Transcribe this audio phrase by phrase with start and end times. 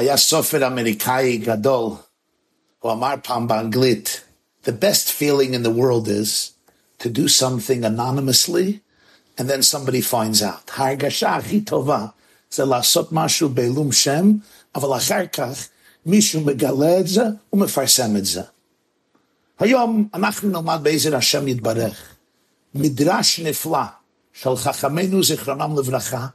[0.00, 1.92] היה סופר אמריקאי גדול,
[2.78, 4.20] הוא אמר פעם באנגלית,
[4.64, 6.52] the best feeling in the world is
[7.02, 8.80] to do something anonymously
[9.38, 10.70] and then somebody finds out.
[10.76, 12.06] ההרגשה הכי טובה
[12.50, 14.32] זה לעשות משהו בעילום שם,
[14.74, 15.68] אבל אחר כך
[16.06, 18.42] מישהו מגלה את זה ומפרסם את זה.
[19.58, 22.14] היום אנחנו נלמד בעזר השם יתברך
[22.74, 23.84] מדרש נפלא
[24.32, 26.26] של חכמינו זיכרונם לברכה,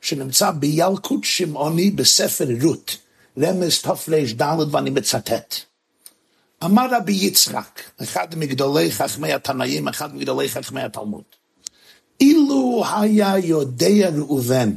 [0.00, 3.03] שנמצא בילקוט שמעוני בספר רות,
[3.38, 5.54] רמז תר"ד ואני מצטט.
[6.64, 11.22] אמר רבי יצחק, אחד מגדולי חכמי התנאים, אחד מגדולי חכמי התלמוד,
[12.20, 14.70] אילו היה יודע ראובן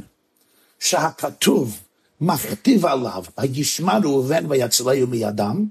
[0.80, 1.80] שהכתוב
[2.20, 5.66] מכתיב עליו, הישמע ראובן ויצילהו מידם,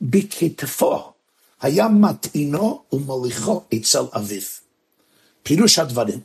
[0.00, 1.12] בכתפו
[1.60, 4.42] היה מטעינו ומוליכו אצל אביו.
[5.42, 6.20] פירוש הדברים,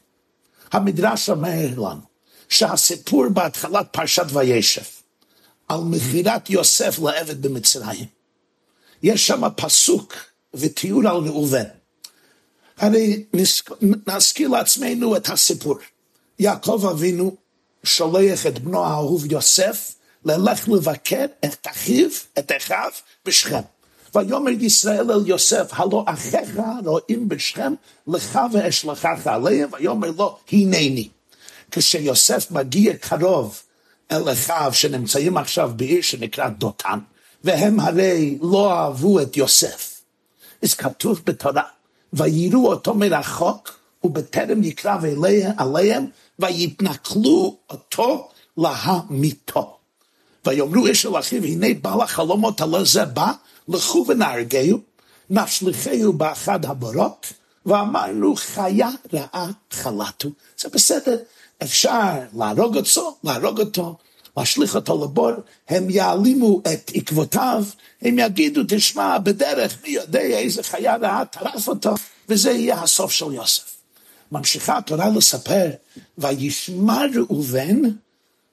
[0.71, 2.01] המדרש אומר לנו
[2.49, 4.98] שהסיפור בהתחלת פרשת וישב
[5.69, 8.05] על מכירת יוסף לעבד במצרים,
[9.03, 10.13] יש שם פסוק
[10.53, 11.63] ותיאור על ראובן.
[12.77, 13.23] הרי
[14.07, 15.77] נזכיר לעצמנו את הסיפור.
[16.39, 17.35] יעקב אבינו
[17.83, 22.91] שולח את בנו האהוב יוסף ללך לבקר את אחיו, את אחיו
[23.25, 23.61] בשכם.
[24.15, 26.49] ויאמר ישראל אל יוסף, הלא אחיך
[26.85, 27.73] רואים בשכם,
[28.07, 31.09] לך ואשלחך עליהם, ויאמר לו, הנני.
[31.71, 33.61] כשיוסף מגיע קרוב
[34.11, 36.99] אל אחיו שנמצאים עכשיו בעיר שנקרא דותן,
[37.43, 40.01] והם הרי לא אהבו את יוסף.
[40.63, 41.63] אז כתוב בתורה,
[42.13, 45.03] ויראו אותו מרחוק, ובטרם יקרב
[45.57, 46.05] עליהם,
[46.39, 49.77] ויתנכלו אותו להמיתו.
[50.45, 53.31] ויאמרו איש אל אחיו, הנה בעל החלומות הלא זה בא,
[53.67, 54.79] לכו ונהרגהו,
[55.29, 57.33] נשליכהו באחד הבורות,
[57.65, 60.29] ואמרנו חיה רעה חלטו.
[60.57, 61.17] זה בסדר,
[61.63, 63.97] אפשר להרוג אותו, להרוג אותו,
[64.37, 65.31] להשליך אותו לבור,
[65.69, 67.63] הם יעלימו את עקבותיו,
[68.01, 71.93] הם יגידו, תשמע, בדרך, מי יודע איזה חיה רעה טרף אותו,
[72.29, 73.75] וזה יהיה הסוף של יוסף.
[74.31, 75.69] ממשיכה התורה לספר,
[76.17, 77.81] וישמע ראובן,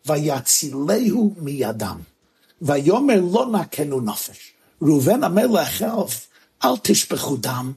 [0.07, 2.01] ויצילהו מידם.
[2.63, 4.53] ויאמר לא נקנו נפש.
[4.83, 6.07] ראובן אומר לאחיו,
[6.65, 7.73] אל תשפכו דם,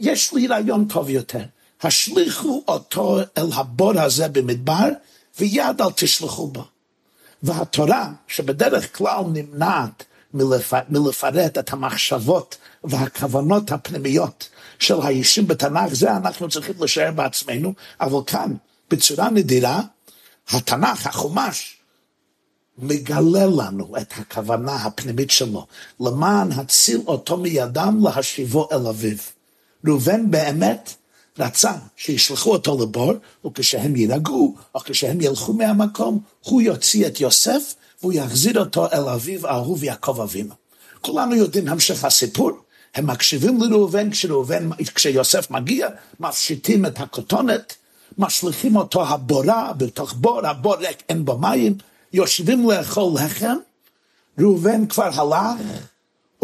[0.00, 1.44] יש לי רעיון טוב יותר.
[1.82, 4.88] השליכו אותו אל הבור הזה במדבר,
[5.38, 6.64] ויד אל תשלחו בו.
[7.42, 10.04] והתורה, שבדרך כלל נמנעת
[10.88, 14.48] מלפרט את המחשבות והכוונות הפנימיות
[14.78, 18.54] של האישים בתנ"ך, זה אנחנו צריכים לשער בעצמנו, אבל כאן,
[18.90, 19.80] בצורה נדירה,
[20.48, 21.76] התנ"ך, החומש,
[22.78, 25.66] מגלה לנו את הכוונה הפנימית שלו,
[26.00, 29.16] למען הציל אותו מידם להשיבו אל אביו.
[29.86, 30.94] ראובן באמת
[31.40, 33.12] רצה שישלחו אותו לבור,
[33.44, 39.46] וכשהם יירגעו, או כשהם ילכו מהמקום, הוא יוציא את יוסף, והוא יחזיר אותו אל אביו
[39.46, 40.54] האהוב יעקב אבינו.
[41.00, 42.50] כולנו יודעים המשך הסיפור.
[42.94, 45.88] הם מקשיבים לראובן, כשראובן, כשיוסף מגיע,
[46.20, 47.74] מפשיטים את הכותונת,
[48.18, 51.74] משליכים אותו הבורה, בתוך בור, הבור ריק, אין בו מים,
[52.12, 53.56] יושבים לאכול לחם,
[54.38, 55.60] ראובן כבר הלך,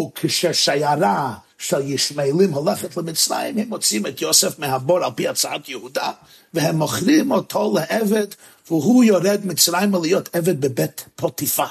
[0.01, 1.35] וכששיירה
[1.69, 6.11] של ישמעאלים הולכת למצרים, הם מוצאים את יוסף מהבור על פי הצעת יהודה,
[6.55, 8.27] והם מוכרים אותו לעבד,
[8.71, 11.67] והוא יורד מצרימה להיות עבד בבית פוטיפר.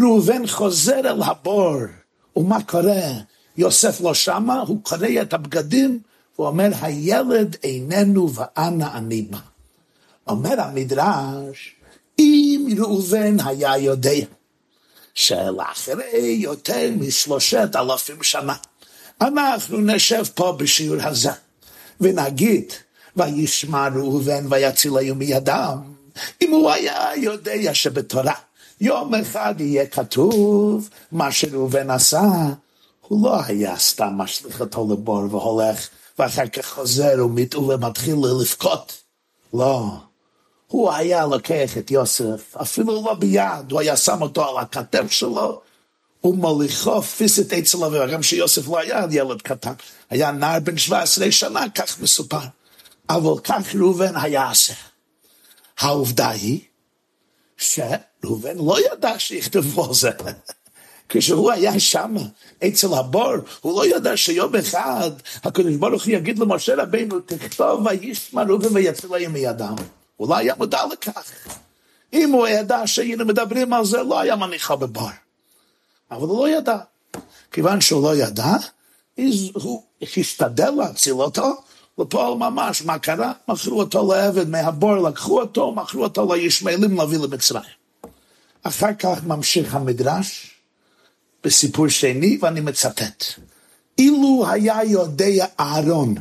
[0.00, 1.76] ראובן חוזר אל הבור,
[2.36, 3.12] ומה קורה?
[3.56, 5.98] יוסף לא שמה, הוא קורא את הבגדים,
[6.36, 9.38] הוא אומר, הילד איננו ואנה אני בא.
[10.26, 11.74] אומר המדרש,
[12.18, 14.10] אם ראובן היה יודע
[15.14, 18.54] שלאחרי יותר משלושת אלפים שנה
[19.20, 21.30] אנחנו נשב פה בשיעור הזה
[22.00, 22.72] ונגיד
[23.16, 25.78] וישמע ראובן ויצילהו מידם.
[26.42, 28.34] אם הוא היה יודע שבתורה
[28.80, 32.22] יום אחד יהיה כתוב מה שראובן עשה
[33.00, 35.88] הוא לא היה סתם משליך אותו לבור והולך
[36.18, 39.02] ואחר כך חוזר ומתעולה מתחיל לבכות.
[39.54, 39.86] לא.
[40.66, 45.60] הוא היה לוקח את יוסף, אפילו לא ביד, הוא היה שם אותו על הכתף שלו,
[46.24, 49.72] ומוליכו פיסית אצל אביו, גם שיוסף לא היה ילד קטן,
[50.10, 52.38] היה נער בן 17 שנה, כך מסופר.
[53.08, 54.74] אבל כך ראובן היה עשה.
[55.78, 56.60] העובדה היא
[57.56, 60.10] שראובן לא ידע שיכתבו על זה.
[61.08, 62.14] כשהוא היה שם,
[62.66, 65.10] אצל הבור, הוא לא ידע שיום אחד
[65.44, 69.74] הקדוש ברוך הוא יגיד למשה רבינו, תכתוב וישמע ראובן ויצילם מידם.
[70.16, 71.32] הוא לא היה מודע לכך.
[72.12, 75.08] אם הוא ידע שהיינו מדברים על זה, לא היה מניחה בבר.
[76.14, 76.78] אבל הוא לא ידע.
[77.52, 78.56] כיוון שהוא לא ידע,
[79.54, 79.82] הוא
[80.16, 81.62] השתדל להציל אותו,
[81.98, 83.32] לפועל ממש, מה קרה?
[83.48, 87.62] מכרו אותו לעבד מהבור, לקחו אותו, מכרו אותו לישמעאלים להביא למצרים.
[88.62, 90.50] אחר כך ממשיך המדרש
[91.44, 93.24] בסיפור שני, ואני מצטט.
[93.98, 96.14] אילו היה יודע אהרון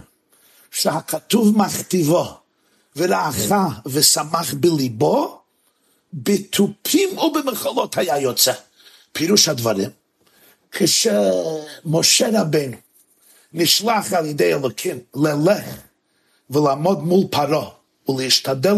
[0.71, 2.37] שהכתוב מכתיבו
[2.95, 3.53] ורעך
[3.85, 5.39] ושמח בליבו,
[6.13, 8.53] בתופים ובמחולות היה יוצא.
[9.13, 9.89] פירוש הדברים,
[10.71, 12.77] כשמשה רבנו
[13.53, 15.65] נשלח על ידי אלוקים ללך
[16.49, 17.69] ולעמוד מול פרעה
[18.09, 18.73] ולהשתדל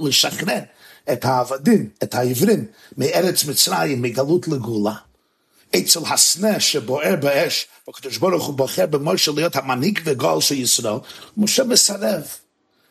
[0.00, 0.58] לשכנע,
[1.12, 2.64] את העבדים, את העברים,
[2.98, 4.94] מארץ מצרים, מגלות לגאולה.
[5.76, 10.94] אצל הסנה שבוער באש, והקדוש ברוך הוא בוחר במשה להיות המנהיג וגול של ישראל,
[11.36, 12.22] משה מסרב.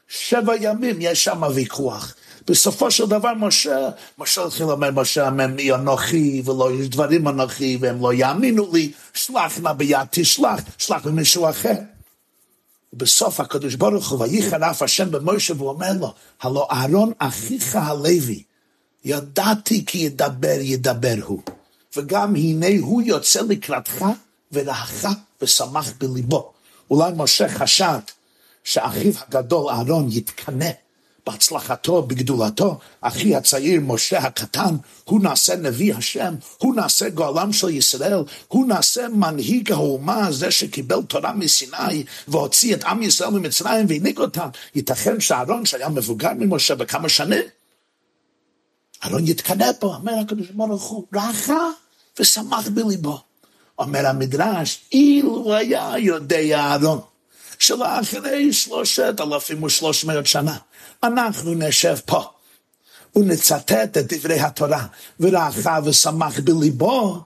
[0.07, 2.15] שבע ימים יש שם ויכוח.
[2.47, 8.01] בסופו של דבר משה, משה התחיל לומר, משה מי אנוכי ולא יש דברים אנוכי והם
[8.01, 11.73] לא יאמינו לי, שלח נא ביד תשלח, שלח במישהו אחר.
[12.94, 18.44] ובסוף הקדוש ברוך הוא, וייחר אף השם במשה והוא אומר לו, הלא אהרון אחיך הלוי,
[19.05, 21.41] ידעתי כי ידבר ידבר הוא,
[21.95, 24.05] וגם הנה הוא יוצא לקראתך
[24.51, 25.05] ורעך
[25.41, 26.51] ושמח בליבו.
[26.91, 28.00] אולי משה חשד
[28.63, 30.69] שאחיו הגדול אהרון יתקנא
[31.27, 38.24] בהצלחתו, בגדולתו, אחי הצעיר משה הקטן, הוא נעשה נביא השם, הוא נעשה גואלם של ישראל,
[38.47, 44.47] הוא נעשה מנהיג האומה, זה שקיבל תורה מסיני והוציא את עם ישראל ממצרים והנהיג אותם.
[44.75, 47.44] ייתכן שאהרון שהיה מבוגר ממשה בכמה שנים,
[49.03, 51.69] אהרון יתקנא פה, אומר הקדוש ברוך הוא, רחה
[52.19, 53.19] ושמח בליבו.
[53.79, 57.00] אומר המדרש, אילו היה יודע אהרון,
[57.59, 60.57] שלאחרי שלושת אלפים ושלוש מאות שנה,
[61.04, 62.24] אנחנו נשב פה
[63.15, 64.86] ונצטט את דברי התורה,
[65.19, 65.56] ורעך
[65.86, 67.21] ושמח בליבו,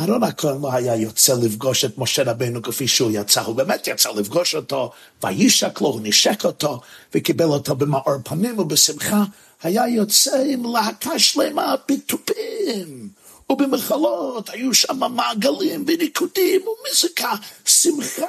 [0.00, 4.10] אהרון הכהן לא היה יוצא לפגוש את משה רבנו כפי שהוא יצא, הוא באמת יצא
[4.10, 4.92] לפגוש אותו,
[5.24, 6.80] וישק לו, הוא נשק אותו,
[7.14, 9.24] וקיבל אותו במאור פנים ובשמחה,
[9.62, 13.08] היה יוצא עם להקה שלמה בתופים.
[13.50, 17.32] ובמחלות היו שם מעגלים וריקודים ומוזיקה,
[17.64, 18.26] שמחה,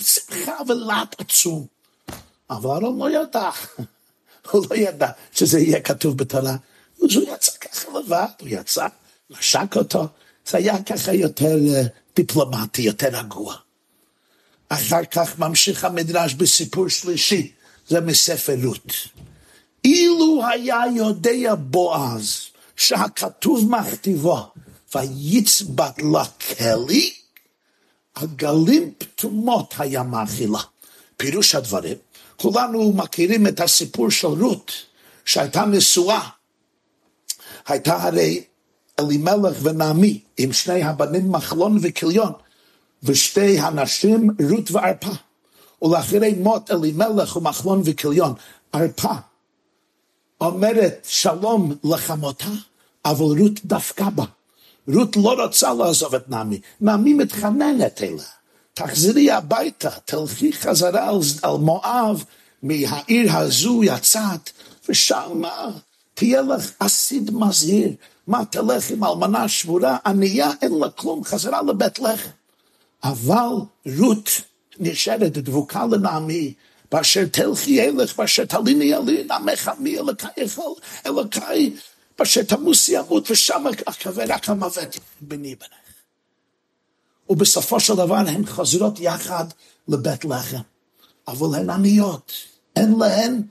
[0.00, 1.66] שמחה ולהט עצום.
[2.50, 3.50] אבל אהרון לא ידע,
[4.50, 6.56] הוא לא ידע שזה יהיה כתוב בתורה.
[7.02, 8.86] אז הוא יצא ככה לבד, הוא יצא,
[9.30, 10.08] נשק אותו,
[10.46, 11.82] זה היה ככה יותר אה,
[12.16, 13.56] דיפלומטי, יותר רגוע.
[14.68, 17.52] אחר כך ממשיך המדרש בסיפור שלישי,
[17.88, 18.92] זה מספר רות.
[19.84, 22.49] אילו היה יודע בועז
[22.80, 24.46] שהכתוב מכתיבו,
[24.94, 27.12] ויצבט לכלי,
[28.16, 30.58] הגלים פתומות היה מאכילה.
[31.16, 31.96] פירוש הדברים,
[32.36, 34.72] כולנו מכירים את הסיפור של רות,
[35.24, 36.28] שהייתה נשואה.
[37.66, 38.44] הייתה הרי
[39.00, 42.32] אלימלך ונעמי, עם שני הבנים מחלון וכליון,
[43.02, 45.12] ושתי הנשים רות וערפה.
[45.82, 48.34] ולאחרי מות אלימלך ומחלון וכליון,
[48.72, 49.14] ערפה
[50.40, 52.50] אומרת שלום לחמותה,
[53.04, 54.24] אבל רות דפקה בה.
[54.88, 58.24] רות לא רוצה לעזוב את נעמי, נעמי מתחננת אליה.
[58.74, 62.24] תחזרי הביתה, תלכי חזרה על, על מואב,
[62.62, 64.50] מהעיר הזו יצאת,
[64.88, 65.42] ושם
[66.14, 67.90] תהיה לך אסיד מזהיר.
[68.26, 72.30] מה תלך עם אלמנה שבורה, ענייה, אין לה כלום, חזרה לבית לחם.
[73.04, 73.54] אבל
[73.98, 74.30] רות
[74.78, 76.54] נשארת דבוקה לנעמי,
[76.92, 80.72] באשר תלכי אלך, באשר תליני אלי, נעמך עמי, אלוקי יכול,
[81.06, 81.74] אלוקי,
[82.20, 85.70] באשר תמוסי ימות, ושם אקווה רק המוות בני בנך.
[87.28, 89.44] ובסופו של דבר הן חוזרות יחד
[89.88, 90.60] לבית לחם,
[91.28, 92.32] אבל הן עניות,
[92.76, 93.42] אין להן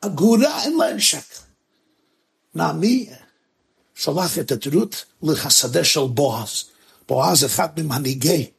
[0.00, 1.40] אגורה, אין להן שקל.
[2.54, 3.08] נעמי
[3.94, 6.64] שולחת את רות לחסדה של בועז.
[7.08, 8.50] בועז אחד ממנהיגי,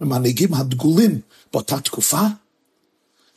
[0.00, 1.20] ממנהיגים הדגולים
[1.52, 2.22] באותה תקופה,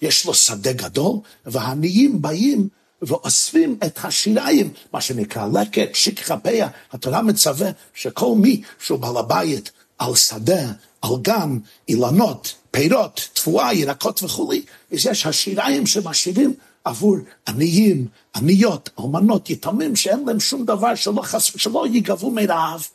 [0.02, 1.16] יש לו שדה גדול,
[1.46, 2.70] והעניים באים
[3.02, 6.68] ואוספים את השיריים, מה שנקרא לקט, שכחה פיה.
[6.92, 14.24] התורה מצווה שכל מי שהוא בעל הבית על שדה, על גן, אילנות, פירות, תבואה, ירקות
[14.24, 16.54] וכולי, אז יש השיריים שמשאירים
[16.84, 17.18] עבור
[17.48, 21.44] עניים, עניות, אלמנות, יתומים, שאין להם שום דבר שלא, חס...
[21.58, 22.88] שלא ייגבו מרעב.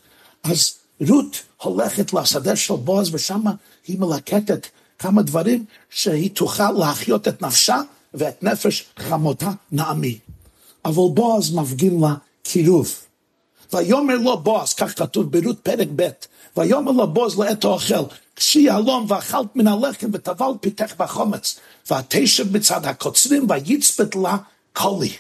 [0.45, 0.75] אז
[1.09, 3.43] רות הולכת לשדה של בועז ושם
[3.87, 4.67] היא מלקטת
[4.99, 7.81] כמה דברים שהיא תוכל להחיות את נפשה
[8.17, 10.19] ואת נפש חמותה נעמי.
[10.85, 12.95] אבל בועז מפגין לה קירוב.
[13.73, 16.09] ויאמר לו בועז, כך כתוב ברות פרק ב',
[16.57, 18.05] ויאמר לו בועז לעת האוכל,
[18.35, 21.59] קשי הלום ואכלת מן הלחם וטבל פיתך בחומץ,
[21.91, 24.37] ותשב מצד הקוצרים ויצפת לה
[24.73, 25.13] קולי.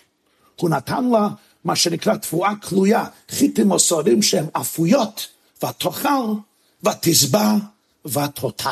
[0.60, 1.28] הוא נתן לה
[1.64, 5.26] מה שנקרא תבואה כלויה, חיטים או סוהרים שהם אפויות,
[5.64, 6.32] ותאכל,
[6.82, 7.54] ותשבע,
[8.04, 8.70] ותותר.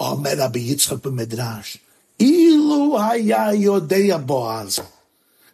[0.00, 1.78] אומר רבי יצחק במדרש,
[2.20, 4.78] אילו היה יודע בועז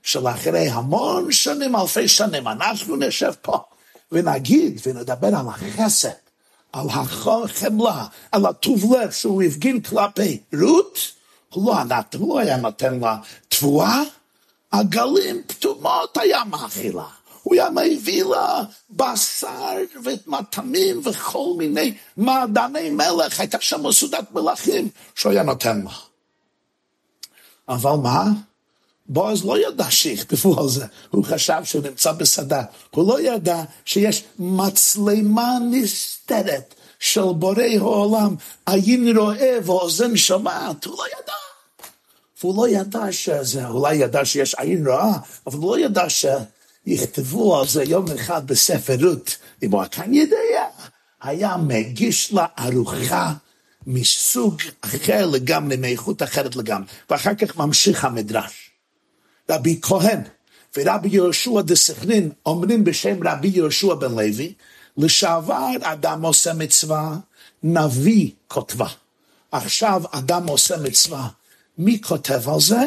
[0.02, 3.58] של אחרי המון שנים, אלפי שנים, אנחנו נשב פה
[4.12, 6.08] ונגיד ונדבר על החסד,
[6.72, 10.98] על החמלה, על הטוב לב שהוא הפגין כלפי רות,
[11.50, 13.16] הוא לא, הוא לא היה נותן לה
[13.48, 14.02] תבואה,
[14.72, 17.04] הגלים פתומות היה מאכילה.
[17.42, 25.32] הוא היה מביא לה בשר ומטעמים וכל מיני מעדני מלך, הייתה שם סעודת מלכים שהוא
[25.32, 26.09] היה נותן לה.
[27.70, 28.24] אבל מה?
[29.06, 34.24] בועז לא ידע שיכתבו על זה, הוא חשב שהוא נמצא בשדה, הוא לא ידע שיש
[34.38, 38.34] מצלמה נסתרת של בורא העולם,
[38.66, 41.32] עין רואה ואוזן שומעת, הוא לא ידע.
[42.42, 47.66] והוא לא ידע שזה, אולי ידע שיש עין רעה, אבל הוא לא ידע שיכתבו על
[47.66, 50.64] זה יום אחד בספר רות, אם הוא כאן יודע,
[51.22, 53.32] היה מגיש לה ארוחה
[53.86, 56.86] מסוג אחר לגמרי, מאיכות אחרת לגמרי.
[57.10, 58.70] ואחר כך ממשיך המדרש.
[59.50, 60.20] רבי כהן
[60.76, 64.52] ורבי יהושע דה סכנין אומרים בשם רבי יהושע בן לוי,
[64.96, 67.16] לשעבר אדם עושה מצווה,
[67.62, 68.88] נביא כותבה.
[69.52, 71.28] עכשיו אדם עושה מצווה,
[71.78, 72.84] מי כותב על זה?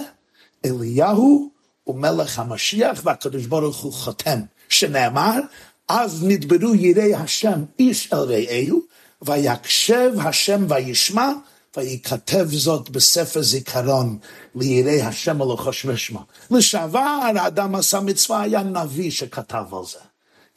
[0.65, 1.50] אליהו
[1.88, 5.39] ומלך המשיח והקדוש ברוך הוא חותם, שנאמר,
[5.88, 8.81] אז נדברו יראי השם איש אל רעהו,
[9.25, 11.29] ויקשב השם וישמע,
[11.77, 14.17] ויכתב זאת בספר זיכרון
[14.55, 16.21] ליראי השם הלוחש ושמה.
[16.51, 19.99] לשעבר האדם עשה מצווה, היה נביא שכתב על זה.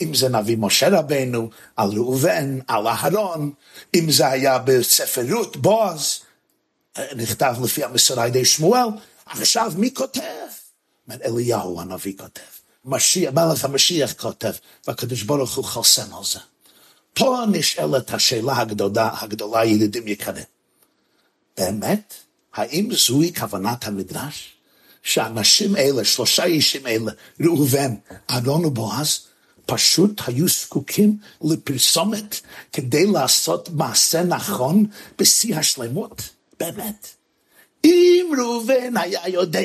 [0.02, 3.52] אם זה נביא משה רבנו, על ראובן, על אהרון,
[3.94, 6.20] אם זה היה בספר רות, בועז,
[7.16, 8.88] נכתב לפי המסורה על ידי שמואל,
[9.26, 10.20] עכשיו מי כותב?
[11.24, 12.40] אליהו הנביא כותב.
[12.84, 14.52] מלך המשיח כותב,
[14.86, 16.38] והקדוש ברוך הוא חוסם על זה.
[17.18, 20.44] פה נשאלת השאלה הגדולה, הגדולה ידידים יקרים.
[21.58, 22.14] באמת,
[22.54, 24.52] האם זוהי כוונת המדרש?
[25.02, 27.94] שהאנשים האלה, שלושה אישים אלה, ראובן,
[28.30, 29.20] אהרון ובועז,
[29.66, 32.40] פשוט היו זקוקים לפרסומת
[32.72, 34.86] כדי לעשות מעשה נכון
[35.18, 36.22] בשיא השלמות?
[36.60, 37.08] באמת.
[37.84, 39.60] אם ראובן היה יודע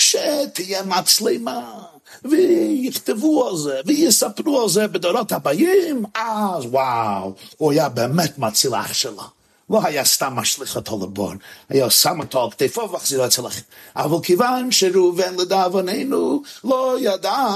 [0.00, 1.82] שתהיה מצלמה,
[2.24, 8.92] ויכתבו על זה, ויספרו על זה בדורות הבאים, אז וואו, הוא היה באמת מציל אח
[8.92, 9.22] שלו.
[9.70, 11.32] לא היה סתם משליך אותו לבור,
[11.68, 13.60] היה שם אותו על כתפו והחזיר אצל אחר.
[13.96, 17.46] אבל כיוון שראובן לדאבוננו לא ידע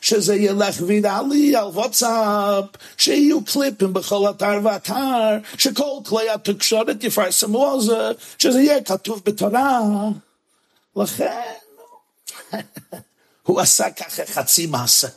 [0.00, 2.64] שזה ילך ויראלי על וואטסאפ,
[2.96, 9.80] שיהיו קליפים בכל אתר ואתר, שכל כלי התקשורת יפרסמו על זה, שזה יהיה כתוב בתורה.
[10.96, 11.52] לכן,
[13.46, 15.08] הוא עשה ככה חצי מעשה.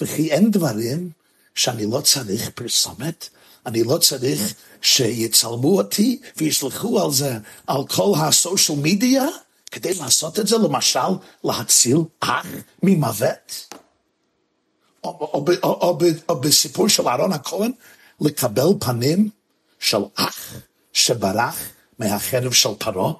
[0.00, 1.10] וכי אין דברים
[1.54, 3.28] שאני לא צריך פרסומת,
[3.66, 9.26] אני לא צריך שיצלמו אותי וישלחו על זה, על כל הסושיאל מדיה,
[9.70, 10.98] כדי לעשות את זה, למשל,
[11.44, 12.46] להציל אח
[12.82, 13.74] ממוות.
[15.04, 17.72] או, או, או, או, או בסיפור של אהרון הכהן,
[18.20, 19.30] לקבל פנים
[19.78, 20.54] של אח
[20.92, 21.58] שברח
[21.98, 23.12] מהחרב של פרעה,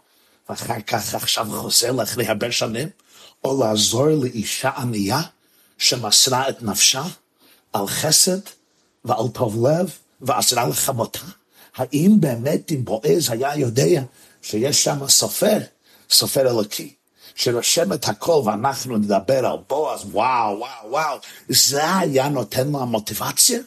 [0.48, 2.88] ואחר כך עכשיו חוזר אחרי הרבה שנים,
[3.46, 5.20] או לעזור לאישה ענייה
[5.78, 7.04] שמסרה את נפשה
[7.72, 8.40] על חסד
[9.04, 11.20] ועל טוב לב ועזרה לחמותה.
[11.76, 14.02] האם באמת אם בועז היה יודע
[14.42, 15.58] שיש שם סופר,
[16.10, 16.94] סופר אלוקי,
[17.34, 23.60] שרושם את הכל ואנחנו נדבר על בועז, וואו, וואו, וואו, זה היה נותן לו המוטיבציה?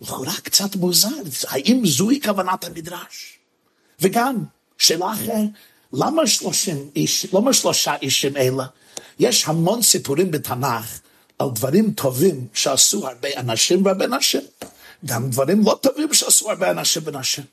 [0.00, 1.08] לכאורה קצת מוזר,
[1.48, 3.38] האם זוהי כוונת המדרש?
[4.00, 4.44] וגם,
[4.78, 5.48] שאלה אחרת,
[5.92, 8.64] למה שלושים איש, למה שלושה אישים אלה?
[9.18, 11.00] יש המון סיפורים בתנ"ך
[11.38, 14.40] על דברים טובים שעשו הרבה אנשים והרבה נשים.
[15.04, 17.44] גם דברים לא טובים שעשו הרבה אנשים ונשים.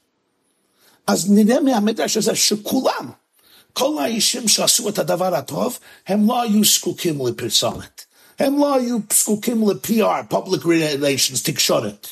[1.07, 3.11] אז נראה מהמדרש הזה שכולם,
[3.73, 8.05] כל האישים שעשו את הדבר הטוב, הם לא היו זקוקים לפרסומת.
[8.39, 12.07] הם לא היו זקוקים ל-PR, Public Relations, תקשורת.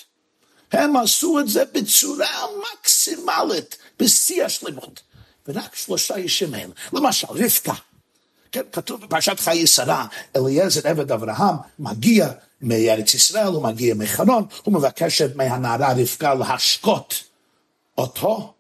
[0.72, 2.28] הם עשו את זה בצורה
[2.62, 5.02] מקסימלית, בשיא השלמות.
[5.48, 6.74] ורק שלושה אישים האלה.
[6.94, 7.74] למשל, רבקה.
[8.52, 12.32] כן, כתוב בפרשת חיי שרה, אליעזר עבד אברהם מגיע
[12.62, 17.24] מארץ ישראל, הוא מגיע מחרון, הוא מבקש מהנערה רבקה להשקות
[17.98, 18.54] אותו,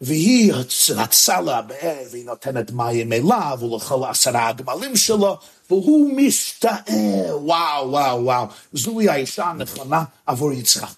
[0.00, 0.52] והיא
[0.88, 5.38] רצה לה באר, והיא נותנת מים אליו, ולכל עשרה הגמלים שלו,
[5.70, 10.96] והוא משתאה, וואו, וואו, וואו, זוהי האישה הנכונה עבור יצחק.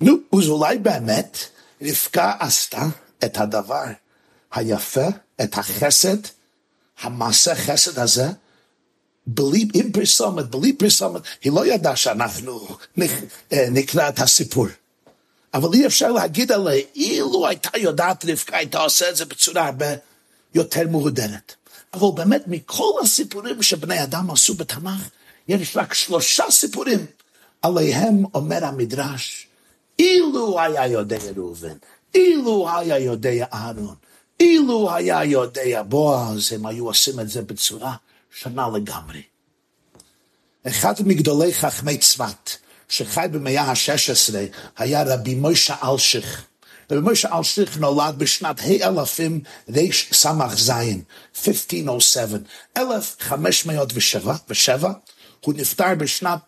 [0.00, 1.38] נו, אז אולי באמת
[1.82, 2.86] רבקה עשתה
[3.24, 3.84] את הדבר
[4.52, 5.06] היפה,
[5.42, 6.16] את החסד,
[7.00, 8.28] המעשה חסד הזה,
[9.26, 12.68] בלי, עם פרסומת, בלי פרסומת, היא לא ידעה שאנחנו
[13.52, 14.66] אה, נקרא את הסיפור.
[15.54, 19.86] אבל אי אפשר להגיד עליה, אילו הייתה יודעת רבקה, הייתה עושה את זה בצורה הרבה
[20.54, 21.54] יותר מהודרת.
[21.94, 25.08] אבל באמת, מכל הסיפורים שבני אדם עשו בתנ"ך,
[25.48, 27.06] יש רק שלושה סיפורים.
[27.62, 29.46] עליהם אומר המדרש,
[30.02, 31.76] אילו היה יודע ראובן,
[32.14, 33.94] אילו היה יודע אהרון,
[34.40, 37.94] אילו היה יודע בועז, הם היו עושים את זה בצורה
[38.30, 39.22] שונה לגמרי.
[40.66, 42.50] אחד מגדולי חכמי צפת,
[42.88, 44.34] שחי במאה ה-16,
[44.76, 46.44] היה רבי מוישה אלשיך.
[46.90, 50.70] רבי מוישה אלשיך נולד בשנת האלפים רס"ז,
[51.48, 52.38] 1507,
[52.76, 54.92] 1507,
[55.44, 56.38] הוא נפטר בשנת,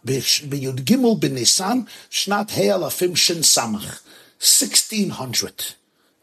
[0.44, 3.58] בי"ג בניסן, שנת האלפים ש"ס,
[4.42, 5.74] 1600,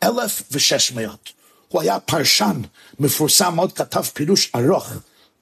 [0.03, 1.29] 1600.
[1.67, 2.61] הוא היה פרשן
[2.99, 4.89] מפורסם מאוד, כתב פירוש ארוך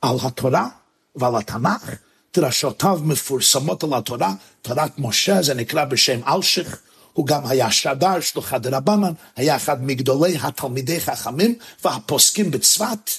[0.01, 0.67] על התורה
[1.15, 1.89] ועל התנ"ך,
[2.33, 6.79] דרשותיו מפורסמות על התורה, תורת משה, זה נקרא בשם אלשיך,
[7.13, 13.09] הוא גם היה שדר שלוחה דרבנן, היה אחד מגדולי התלמידי חכמים והפוסקים בצפת.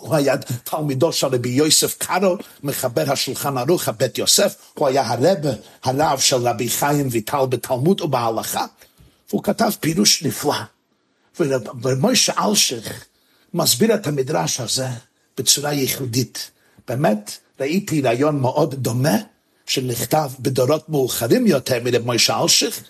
[0.00, 5.50] הוא היה תלמידו של רבי יוסף קארו, מחבר השולחן ערוך, הבית יוסף, הוא היה הרבה,
[5.84, 8.66] הרב של רבי חיים ויטל בתלמוד ובהלכה,
[9.30, 10.54] והוא כתב פירוש נפלא.
[11.82, 13.04] ומוישה אלשיך
[13.54, 14.88] מסביר את המדרש הזה
[15.38, 16.50] בצורה ייחודית.
[16.88, 19.16] באמת, ראיתי רעיון מאוד דומה,
[19.66, 22.84] שנכתב בדורות מאוחרים יותר מרב מוישה אלשיך,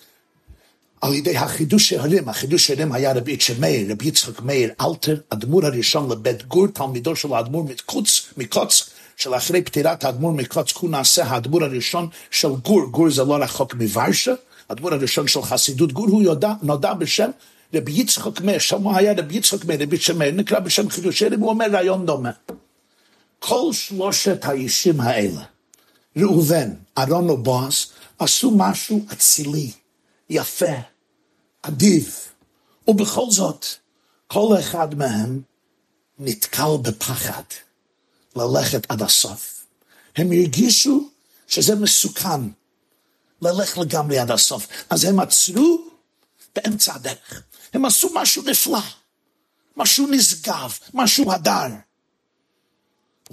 [1.00, 5.66] על ידי החידוש הערים, החידוש הערים היה רבי יצחק מאיר, רבי יצחק מאיר אלתר, אדמו"ר
[5.66, 11.24] הראשון לבית גור, תלמידו של האדמו"ר מקוץ, מקוץ, של אחרי פטירת האדמו"ר מקוץ, הוא נעשה
[11.24, 14.34] האדמו"ר הראשון של גור, גור זה לא רחוק מוורשה,
[14.68, 17.30] האדמו"ר הראשון של חסידות גור, הוא יודע, נודע בשם
[17.74, 21.40] רבי יצחק מאיר, שם היה רבי יצחק מאיר, רבי יצחק מאיר, נקרא בשם חידוש הערים,
[21.40, 22.30] הוא אומר רעיון דומה.
[23.38, 25.42] כל שלושת האישים האלה,
[26.16, 27.86] ראובן, אהרון ובועז,
[28.18, 29.70] עשו משהו אצילי,
[30.30, 30.74] יפה,
[31.62, 32.14] אדיב,
[32.88, 33.66] ובכל זאת,
[34.26, 35.42] כל אחד מהם
[36.18, 37.42] נתקל בפחד
[38.36, 39.66] ללכת עד הסוף.
[40.16, 41.10] הם הרגישו
[41.46, 42.40] שזה מסוכן
[43.42, 45.90] ללכת לגמרי עד הסוף, אז הם עצרו
[46.56, 47.42] באמצע הדרך.
[47.72, 48.82] הם עשו משהו נפלא,
[49.76, 51.68] משהו נשגב, משהו הדר.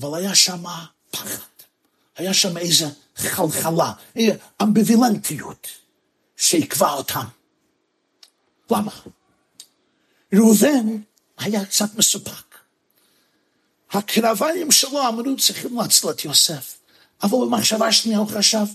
[0.01, 0.63] אבל היה שם
[1.11, 1.37] פחד,
[2.17, 3.93] היה שם איזה חלחלה,
[4.61, 5.67] אמביבילנטיות
[6.43, 7.25] שעיכבה אותם.
[8.71, 8.91] למה?
[10.33, 11.01] ראובן
[11.37, 12.57] היה קצת מסופק.
[13.91, 16.77] הקרביים שלו אמרו צריכים להציל את יוסף,
[17.23, 18.65] אבל במחשבה שנייה הוא חשב,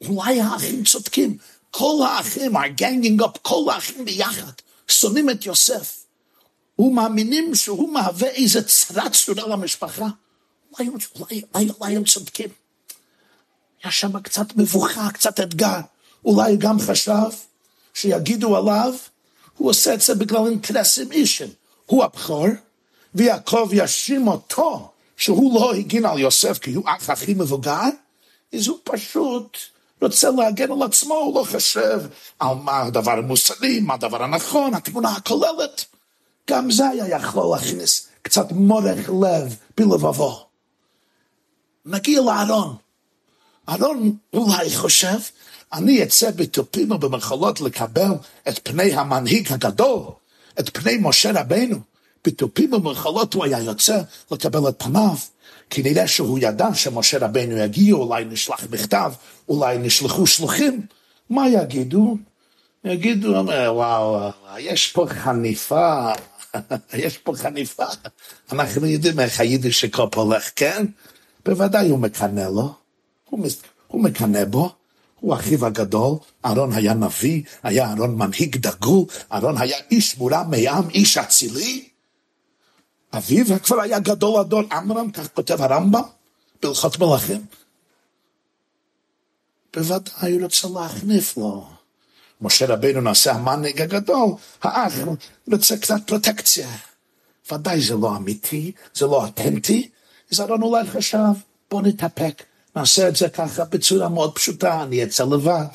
[0.00, 1.38] אולי האחים צודקים,
[1.70, 4.52] כל האחים, הגנגינג אפ, כל האחים ביחד,
[4.88, 6.04] שונאים את יוסף.
[6.78, 10.06] ומאמינים שהוא מהווה איזה צרה צרורה למשפחה.
[10.72, 12.48] אולי, אולי, אולי, אולי הם צודקים.
[13.82, 15.80] היה שם קצת מבוכה, קצת אתגר.
[16.26, 17.28] אולי גם חשב
[17.94, 18.94] שיגידו עליו,
[19.56, 21.50] הוא עושה את זה בגלל אינטרסים אישיים.
[21.86, 22.46] הוא הבכור,
[23.14, 27.88] ויעקב יאשים אותו שהוא לא הגין על יוסף כי הוא אח הכי מבוגר,
[28.54, 29.58] אז הוא פשוט
[30.02, 32.00] רוצה להגן על עצמו, הוא לא חושב
[32.38, 35.84] על מה הדבר המוסרי, מה הדבר הנכון, התמונה הכוללת.
[36.50, 40.46] גם זה היה יכול להכניס קצת מורך לב בלבבו.
[41.86, 42.76] נגיע לארון.
[43.68, 45.18] אהרון אולי חושב,
[45.72, 48.12] אני אצא בתופים ובמחולות לקבל
[48.48, 50.02] את פני המנהיג הגדול,
[50.60, 51.76] את פני משה רבנו.
[52.24, 54.00] בתופים ובמחולות הוא היה יוצא
[54.30, 55.16] לקבל את פניו.
[55.70, 59.12] כי נראה שהוא ידע שמשה רבנו יגיע, אולי נשלח בכתב,
[59.48, 60.86] אולי נשלחו שלוחים.
[61.30, 62.16] מה יגידו?
[62.84, 63.34] יגידו,
[63.68, 66.12] וואו, יש פה חניפה,
[67.04, 67.84] יש פה חניפה.
[68.52, 70.86] אנחנו יודעים איך היידיש שקופ הולך, כן?
[71.46, 72.74] בוודאי הוא מקנא לו,
[73.24, 73.46] הוא,
[73.86, 74.72] הוא מקנא בו,
[75.20, 80.90] הוא אחיו הגדול, אהרון היה נביא, היה אהרון מנהיג דגול, אהרון היה איש מורם מעם,
[80.90, 81.88] איש אצילי.
[83.12, 86.02] אביו כבר היה גדול הדור עמרם, כך כותב הרמב"ם,
[86.62, 87.46] בהלכות מלכים.
[89.76, 91.68] בוודאי הוא רוצה להחניף לו.
[92.40, 94.30] משה רבינו נעשה המנהיג הגדול,
[94.62, 94.92] האח
[95.52, 96.68] רוצה קצת פרוטקציה.
[97.52, 99.90] ודאי זה לא אמיתי, זה לא אותנטי,
[100.32, 101.18] אז אהרון אולי חשב,
[101.70, 102.42] בוא נתאפק,
[102.76, 105.66] נעשה את זה ככה בצורה מאוד פשוטה, אני אצא לבד.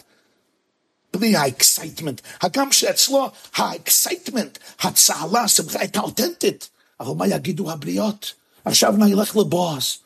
[1.14, 6.70] בלי ה excitement, הגם שאצלו ה excitement, הצהלה, השמחה הייתה אותנטית.
[7.00, 8.34] אבל מה יגידו הבריות?
[8.66, 9.98] עכשיו נלך לבועז.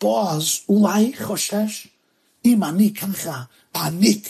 [0.00, 1.88] בועז אולי חושש,
[2.44, 3.42] אם אני ככה
[3.76, 4.28] אעניק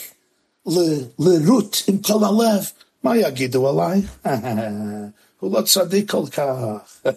[1.19, 2.65] לרות עם כל הלב,
[3.03, 4.01] מה יגידו עליי?
[5.39, 6.55] הוא לא צדיק כל כך,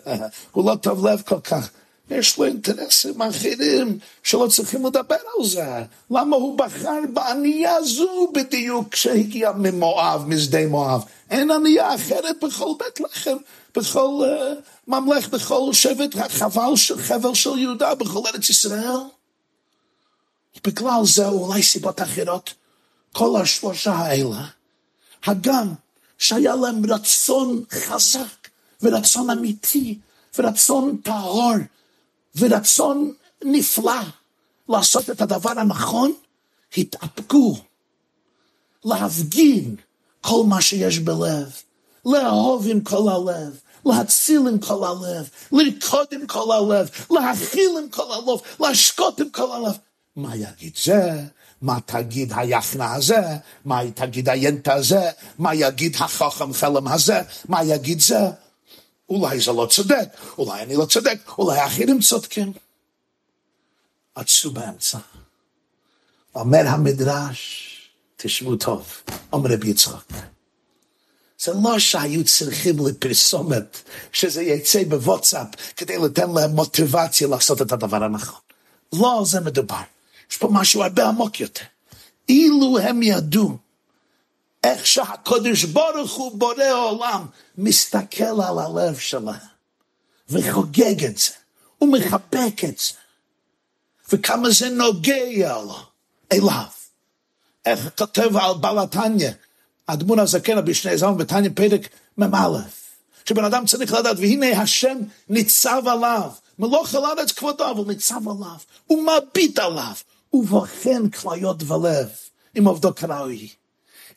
[0.53, 1.71] הוא לא טוב לב כל כך.
[2.11, 5.85] יש לו אינטרסים אחרים שלא צריכים לדבר על זה.
[6.11, 11.05] למה הוא בחר בענייה זו בדיוק כשהגיע ממואב, משדה מואב?
[11.31, 13.37] אין ענייה אחרת בכל בית לחם,
[13.77, 18.99] בכל uh, ממלך, בכל שבט החבל של חבל של יהודה, בכל ארץ ישראל.
[20.67, 22.55] בגלל זה אולי סיבות אחרות,
[23.13, 24.45] כל השלושה האלה,
[25.27, 25.73] הגם
[26.19, 28.49] שהיה להם רצון חזק
[28.83, 29.99] ורצון אמיתי
[30.39, 31.55] ורצון טהור
[32.37, 33.13] ורצון
[33.45, 34.03] נפלא
[34.69, 36.13] לעשות את הדבר הנכון,
[36.77, 37.57] התאפקו
[38.85, 39.77] להפגין
[40.21, 41.53] כל מה שיש בלב,
[42.07, 48.13] לאהוב עם כל הלב, להציל עם כל הלב, לרקוד עם כל הלב, להכיל עם כל
[48.13, 49.77] הלב, להשקות עם כל הלב.
[50.17, 51.23] מה יגיד זה?
[51.63, 53.23] מה תגיד היחנה הזה?
[53.65, 55.11] מה תגיד הינטה הזה?
[55.39, 57.21] מה יגיד החכם חלם הזה?
[57.49, 58.31] מה יגיד זה?
[59.09, 62.53] אולי זה לא צודק, אולי אני לא צודק, אולי אחרים צודקים.
[64.15, 64.99] עצו באמצע.
[66.35, 67.71] אומר המדרש,
[68.17, 68.93] תשבו טוב,
[69.33, 70.13] אומר רבי יצחק.
[71.39, 73.79] זה לא שהיו צריכים לפרסומת,
[74.13, 78.41] שזה יצא בוואטסאפ, כדי לתת להם מוטיבציה לעשות את הדבר הנכון.
[78.93, 79.83] לא על זה מדובר.
[80.31, 81.65] יש פה משהו הרבה עמוק יותר.
[82.29, 83.59] אילו הם ידעו
[84.65, 87.27] איך שהקודש ברוך הוא בורא עולם
[87.59, 89.55] מסתכל על הלב שלהם
[90.29, 91.31] וחוגג את זה
[91.81, 92.95] ומחבק את זה
[94.13, 95.77] וכמה זה נוגע לו
[96.33, 96.65] אליו.
[97.67, 99.31] איך כותב על בעל התניא,
[99.89, 102.59] הדמון הזקן בשני זמן בתניא פרק מ"א,
[103.25, 104.99] שבן אדם צריך לדעת והנה השם
[105.29, 109.95] ניצב עליו מלוך על ארץ כבודו, אבל ניצב עליו, הוא מביט עליו,
[110.33, 112.09] ובוחן כליות ולב,
[112.59, 113.49] אם עובדו כראוי.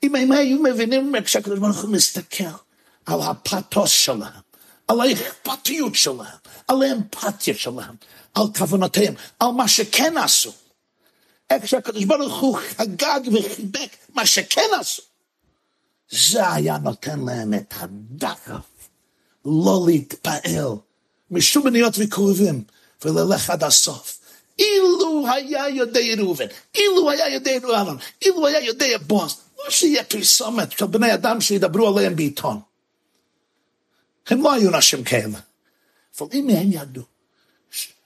[0.04, 2.44] אם הם היו מבינים כשהקדוש ברוך הוא מסתכל
[3.06, 4.42] על הפתוס שלהם,
[4.88, 7.96] על האכפתיות שלהם, על האמפתיה שלהם,
[8.34, 10.52] על כוונותיהם, על מה שכן עשו.
[11.50, 15.02] איך שהקדוש ברוך הוא חגג וחיבק מה שכן עשו.
[16.10, 18.78] זה היה נותן להם את הדחף
[19.46, 20.76] לא להתפעל
[21.32, 22.64] משום מניות וקרובים
[23.06, 24.20] וללך עד הסוף.
[24.60, 30.72] אילו היה יודע ראובן, אילו היה יודע ראובן, אילו היה יודע בועז, לא שיהיה פרסומת
[30.72, 32.60] של בני אדם שידברו עליהם בעיתון.
[34.28, 35.40] הם לא היו נשים כאלה.
[36.20, 37.04] אבל אם הם ידעו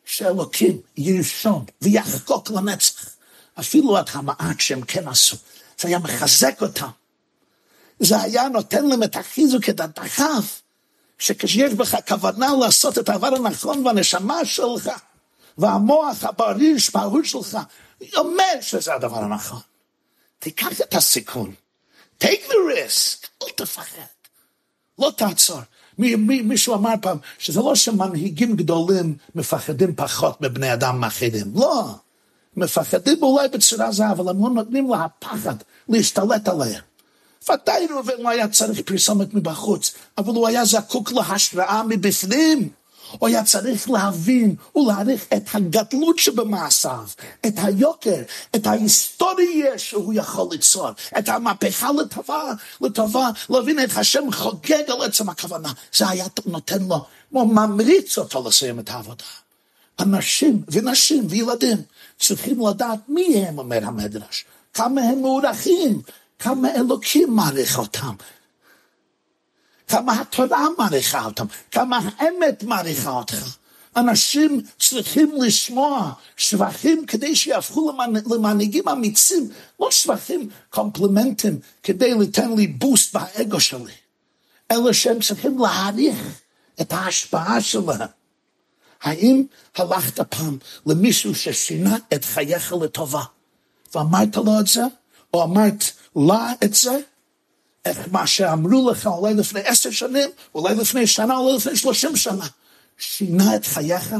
[0.05, 3.09] שאלוקים ירשום ויחקוק לנצח,
[3.59, 5.37] אפילו את המעט שהם כן עשו,
[5.79, 6.89] זה היה מחזק אותם.
[7.99, 10.61] זה היה נותן להם את החיזוק, את הדחף,
[11.19, 14.89] שכשיש בך כוונה לעשות את הדבר הנכון והנשמה שלך,
[15.57, 16.79] והמוח הבריא
[17.23, 17.57] שלך,
[18.15, 19.59] אומר שזה הדבר הנכון.
[20.41, 21.53] תיקח את הסיכון.
[22.23, 24.01] take the risk, אל תפחד.
[24.99, 25.59] לא תעצור.
[25.97, 31.51] מי, מי, מישהו אמר פעם שזה לא שמנהיגים גדולים מפחדים פחות מבני אדם אחרים.
[31.55, 31.95] לא.
[32.57, 35.55] מפחדים אולי בצורה זו, אבל הם לא נותנים לה הפחד
[35.89, 36.83] להשתלט עליהם.
[37.49, 42.69] ודאי ראובן לא היה צריך פרסומת מבחוץ, אבל הוא היה זקוק להשראה מבפנים.
[43.19, 47.07] הוא היה צריך להבין ולהעריך את הגדלות שבמעשיו,
[47.47, 48.21] את היוקר,
[48.55, 55.29] את ההיסטוריה שהוא יכול ליצור, את המהפכה לטובה, לטובה, להבין את השם חוגג על עצם
[55.29, 55.71] הכוונה.
[55.93, 59.23] זה היה נותן לו, הוא ממריץ אותו לסיים את העבודה.
[59.99, 61.77] אנשים ונשים וילדים
[62.19, 66.01] צריכים לדעת מי הם, אומר המדרש, כמה הם מוערכים,
[66.39, 68.15] כמה אלוקים מעריך אותם,
[69.91, 73.57] כמה התורה מעריכה אותם, כמה האמת מעריכה אותך.
[73.95, 77.91] אנשים צריכים לשמוע שבחים כדי שיהפכו
[78.29, 79.49] למנהיגים אמיצים,
[79.79, 83.93] לא שבחים, קומפלימנטים, כדי לתת לי בוסט באגו שלי,
[84.71, 86.41] אלא שהם צריכים להעריך
[86.81, 88.09] את ההשפעה שלהם.
[89.01, 89.43] האם
[89.75, 93.23] הלכת פעם למישהו ששינה את חייך לטובה,
[93.95, 94.83] ואמרת לו את זה,
[95.33, 95.83] או אמרת
[96.15, 96.99] לה את זה,
[97.85, 102.47] איך מה שאמרו לך אולי לפני עשר שנים, אולי לפני שנה, אולי לפני שלושים שנה,
[102.97, 104.15] שינה את חייך?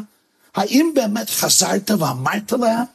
[0.56, 2.86] האם באמת חזרת ואמרת להם?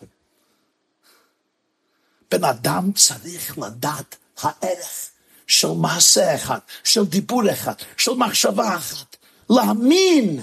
[2.31, 5.11] בן אדם צריך לדעת הערך
[5.47, 9.17] של מעשה אחד, של דיבור אחד, של מחשבה אחת,
[9.51, 10.43] להאמין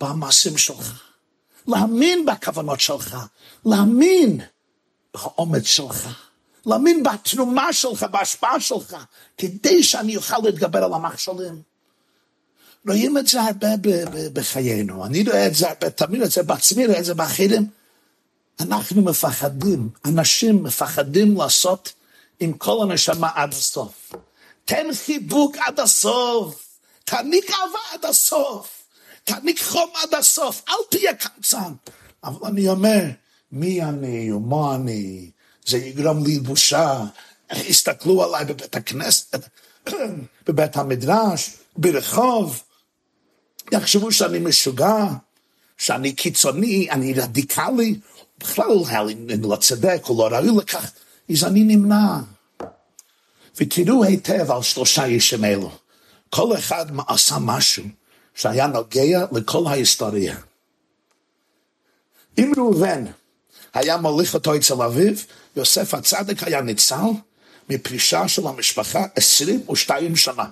[0.00, 1.02] במעשים שלך,
[1.66, 3.16] להאמין בכוונות שלך,
[3.64, 4.40] להאמין
[5.14, 6.23] באומץ שלך.
[6.66, 8.96] להאמין בתרומה שלך, בהשפעה שלך,
[9.38, 11.62] כדי שאני אוכל להתגבר על המכשולים.
[12.86, 13.68] רואים את זה הרבה
[14.32, 17.66] בחיינו, אני רואה את זה הרבה, תמיד את זה בעצמי, רואה את זה באחרים.
[18.60, 21.92] אנחנו מפחדים, אנשים מפחדים לעשות
[22.40, 24.12] עם כל הנשמה עד הסוף.
[24.64, 26.64] תן חיבוק עד הסוף,
[27.04, 28.82] תעניק אהבה עד הסוף,
[29.24, 31.72] תעניק חום עד הסוף, אל תהיה קמצן.
[32.24, 33.00] אבל אני אומר,
[33.52, 35.30] מי אני ומה אני?
[35.66, 37.04] זה יגרום לי בושה.
[37.50, 39.48] איך יסתכלו עליי בבית הכנסת,
[40.46, 42.62] בבית המדרש, ברחוב.
[43.72, 45.06] יחשבו שאני משוגע,
[45.78, 48.00] שאני קיצוני, אני רדיקלי.
[48.38, 50.90] בכלל, אני לא צדק, הוא לא ראוי לכך.
[51.30, 52.18] אז אני נמנע.
[53.56, 55.70] ותראו היטב על שלושה אישים אלו.
[56.30, 57.84] כל אחד עשה משהו
[58.34, 60.36] שהיה נוגע לכל ההיסטוריה.
[62.38, 63.04] אם ראובן
[63.74, 65.14] היה מוליך אותו אצל אביו,
[65.56, 67.10] יוסף הצדק היה ניצל
[67.68, 70.44] מפרישה של המשפחה 22 שנה.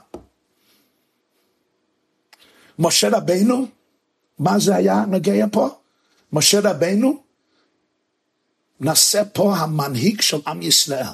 [2.79, 3.67] משה רבנו,
[4.39, 5.69] מה זה היה נוגע פה?
[6.33, 7.23] משה רבנו
[8.81, 11.07] נעשה פה המנהיג של עם ישראל.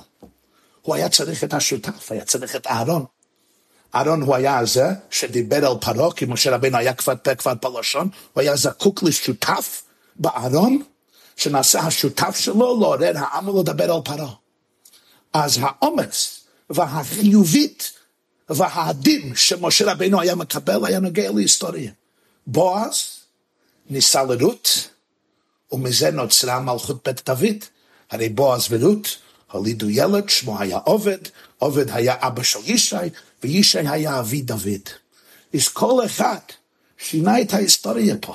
[0.82, 3.04] הוא היה צריך את השותף, היה צריך את אהרון.
[3.94, 8.40] אהרון הוא היה זה שדיבר על פרעה, כי משה רבינו היה כבר כבר פלשון, הוא
[8.40, 9.82] היה זקוק לשותף
[10.16, 10.82] בארון,
[11.38, 14.34] שנעשה השותף שלו לעורר העם ולדבר על פרעה.
[15.32, 17.92] אז האומץ והחיובית
[18.48, 21.92] והאדים שמשה רבינו היה מקבל היה נוגע להיסטוריה.
[22.46, 23.02] בועז
[23.90, 24.88] ניסה לרות,
[25.72, 27.64] ומזה נוצרה מלכות בית דוד.
[28.10, 29.16] הרי בועז ורות
[29.52, 31.18] הולידו ילד, שמו היה עובד,
[31.58, 32.96] עובד היה אבא של ישי,
[33.42, 34.88] וישי היה אבי דוד.
[35.54, 36.38] אז כל אחד
[36.98, 38.34] שינה את ההיסטוריה פה.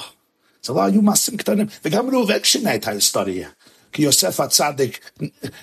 [0.65, 3.49] זה לא היו מעשים קטנים, וגם ראובן שינה את ההיסטוריה.
[3.91, 5.11] כי יוסף הצדיק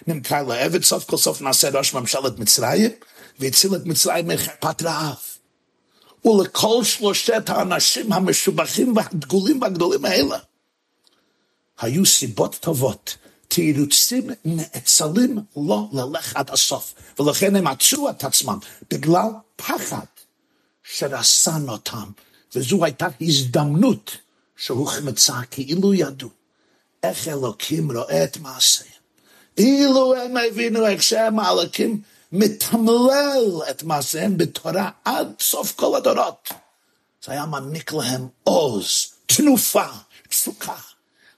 [0.06, 2.90] נמכר לעבד, סוף כל סוף נעשה ראש ממשלת מצרים,
[3.38, 5.16] והציל את מצרים מחרפת רעב.
[6.24, 10.38] ולכל שלושת האנשים המשובחים והדגולים והגדולים האלה,
[11.80, 13.16] היו סיבות טובות
[13.48, 18.58] תירוצים נאצלים לא ללך עד הסוף, ולכן הם עצרו את עצמם
[18.90, 20.04] בגלל פחד
[20.82, 22.10] שרסן אותם,
[22.54, 24.16] וזו הייתה הזדמנות
[24.60, 26.28] שהוחמצה כאילו ידעו
[27.02, 29.00] איך אלוקים רואה את מעשיהם.
[29.58, 36.48] אילו הם הבינו איך שהם האלוקים מתמלל את מעשיהם בתורה עד סוף כל הדורות.
[37.24, 39.86] זה היה מעניק להם עוז, תנופה,
[40.28, 40.76] תפוקה.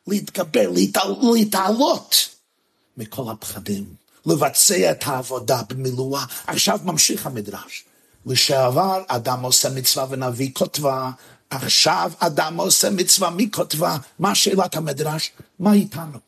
[0.07, 0.71] להתגבר,
[1.23, 2.29] להתעלות
[2.97, 3.95] מכל הפחדים,
[4.27, 6.25] לבצע את העבודה במילואה.
[6.47, 7.85] עכשיו ממשיך המדרש.
[8.27, 11.11] לשעבר אדם עושה מצווה ונביא כותבה,
[11.55, 13.97] עכשיו אדם עושה מצווה, מי כותבה?
[14.19, 15.33] מה שאלת המדרש?
[15.59, 16.19] מה איתנו?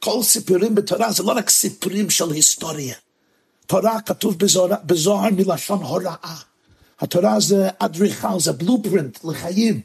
[0.00, 2.94] כל סיפורים בתורה זה לא רק סיפורים של היסטוריה.
[3.66, 6.36] תורה כתוב בזוהר, בזוהר מלשון הוראה.
[7.00, 9.80] התורה זה אדריכל, זה בלופרינט לחיים.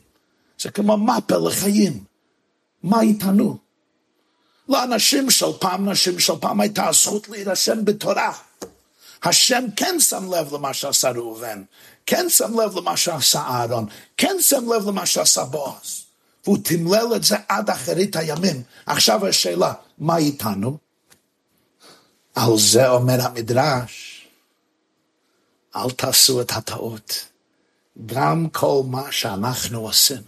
[0.60, 2.04] זה כמו מפה לחיים.
[2.84, 3.58] מה איתנו?
[4.70, 8.34] לאנשים של פעם, נשים של פעם הייתה הזכות להירשם בתורה.
[9.24, 11.64] השם כן שם לב למה שעשה ראובן,
[12.08, 13.86] כן שם לב למה שעשה אהרון,
[14.18, 16.04] כן שם לב למה שעשה בועז.
[16.44, 18.64] והוא תמלל את זה עד אחרית הימים.
[18.86, 20.78] עכשיו השאלה, מה איתנו?
[22.36, 24.28] על זה אומר המדרש,
[25.76, 27.26] אל תעשו את הטעות.
[28.06, 30.22] גם כל מה שאנחנו עושים,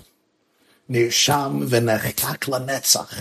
[0.89, 3.13] נרשם ונחקק לנצח.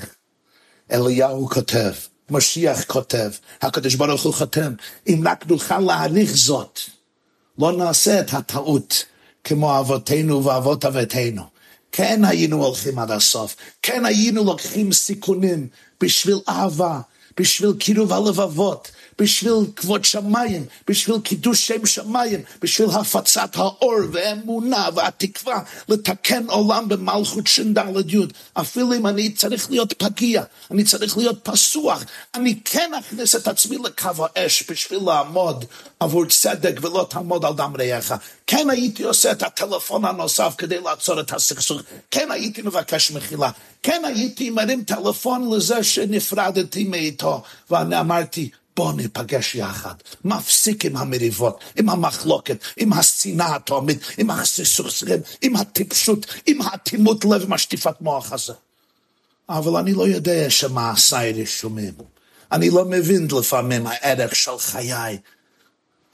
[0.92, 1.92] אליהו כותב,
[2.30, 3.30] משיח כותב,
[3.62, 4.74] הקדוש ברוך הוא חותם,
[5.08, 6.80] אם רק נוכל להעריך זאת,
[7.58, 9.04] לא נעשה את הטעות
[9.44, 11.42] כמו אבותינו ואבות אבותינו.
[11.92, 15.68] כן היינו הולכים עד הסוף, כן היינו לוקחים סיכונים
[16.00, 17.00] בשביל אהבה,
[17.40, 25.62] בשביל קירוב הלבבות, בשביל כבוד שמיים, בשביל קידוש שם שמיים, בשביל הפצת האור והאמונה והתקווה
[25.88, 27.78] לתקן עולם במלכות ש"ד
[28.08, 28.18] י'.
[28.54, 32.04] אפילו אם אני צריך להיות פגיע, אני צריך להיות פסוח,
[32.34, 35.64] אני כן אכניס את עצמי לקו האש בשביל לעמוד
[36.00, 38.12] עבור צדק ולא תעמוד על דם רעך.
[38.46, 43.50] כן הייתי עושה את הטלפון הנוסף כדי לעצור את הסכסוך, כן הייתי מבקש מחילה,
[43.82, 49.94] כן הייתי מרים טלפון לזה שנפרדתי מאיתו, ואני אמרתי, בואו ניפגש יחד.
[50.24, 57.42] מפסיק עם המריבות, עם המחלוקת, עם השנאה האטומית, עם הסכסוכים, עם הטיפשות, עם האטימות לב,
[57.42, 58.52] עם השטיפת מוח הזה.
[59.48, 61.92] אבל אני לא יודע שמעשיי רשומים.
[62.52, 65.18] אני לא מבין לפעמים הערך של חיי.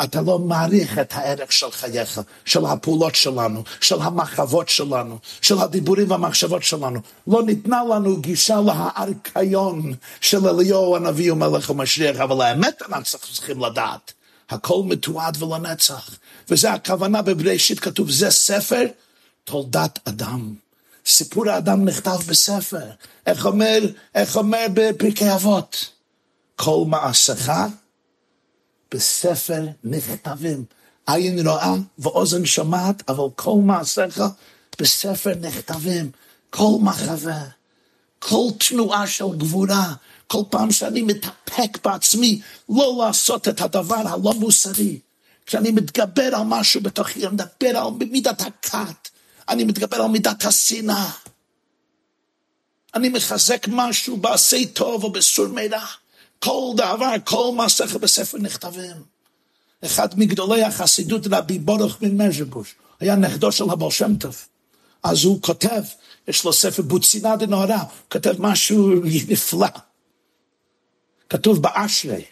[0.03, 6.11] אתה לא מעריך את הערך של חייך, של הפעולות שלנו, של המחשבות שלנו, של הדיבורים
[6.11, 7.01] והמחשבות שלנו.
[7.27, 14.13] לא ניתנה לנו גישה לארכיון של אליהו הנביא ומלך המשיח, אבל האמת אנחנו צריכים לדעת.
[14.51, 16.11] הכל מתועד ולנצח.
[16.51, 18.85] וזה הכוונה בבראשית כתוב, זה ספר
[19.45, 20.55] תולדת אדם.
[21.07, 22.91] סיפור האדם נכתב בספר.
[23.27, 23.79] איך אומר,
[24.15, 25.89] איך אומר בפרקי אבות?
[26.57, 27.53] כל מעשיך
[28.95, 30.65] בספר נכתבים.
[31.07, 34.23] עין רואה ואוזן שומעת, אבל כל מעשיך
[34.81, 36.11] בספר נכתבים
[36.51, 37.45] כל מחווה,
[38.19, 39.95] כל תנועה של גבורה,
[40.27, 44.99] כל פעם שאני מתאפק בעצמי לא לעשות את הדבר הלא מוסרי,
[45.47, 49.09] כשאני מתגבר על משהו בתוכי, אני מדבר על מידת הכת,
[49.49, 51.11] אני מתגבר על מידת השנאה.
[52.95, 55.85] אני מחזק משהו בעשי טוב או בסור מידע.
[56.45, 58.97] כל דבר, כל מסכת בספר נכתבים.
[59.85, 64.37] אחד מגדולי החסידות, רבי בורוך ממז'בוש, היה נכדו של הבעל שם טוב.
[65.03, 65.83] אז הוא כותב,
[66.29, 68.95] יש לו ספר בוצינה דנהרה, כותב משהו
[69.29, 69.67] נפלא.
[71.31, 72.25] כתוב באשרי,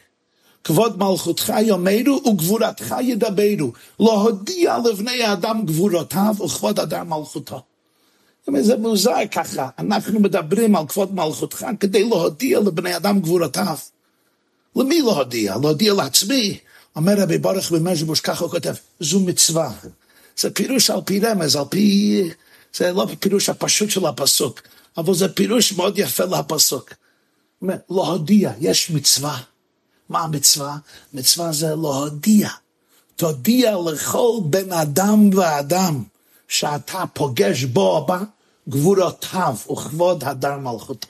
[0.64, 7.62] כבוד מלכותך יאמרו וגבורתך ידברו, להודיע לבני האדם גבורותיו וכבוד אדם מלכותו.
[8.61, 13.77] זה מוזר ככה, אנחנו מדברים על כבוד מלכותך כדי להודיע לבני אדם גבורותיו.
[14.76, 15.56] למי להודיע?
[15.62, 16.58] להודיע לעצמי.
[16.96, 19.72] אומר רבי ברך במז'בוש, ככה הוא כותב, זו מצווה.
[20.37, 22.30] זה פירוש על פי רמז, על פי...
[22.76, 24.61] זה לא פירוש הפשוט של הפסוק,
[24.96, 26.90] אבל זה פירוש מאוד יפה לפסוק.
[27.90, 29.38] להודיע, יש מצווה.
[30.08, 30.76] מה המצווה?
[31.12, 32.48] מצווה זה להודיע.
[33.16, 36.02] תודיע לכל בן אדם ואדם
[36.48, 38.22] שאתה פוגש בו הבא
[38.68, 41.08] גבורותיו וכבוד הדר מלכותו.